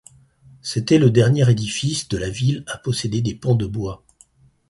C’était 0.63 0.97
le 0.97 1.11
dernier 1.11 1.47
édifice 1.51 2.07
de 2.07 2.17
la 2.17 2.27
ville 2.31 2.63
à 2.65 2.79
posséder 2.79 3.21
des 3.21 3.35
pans 3.35 3.53
de 3.53 3.67
bois. 3.67 4.01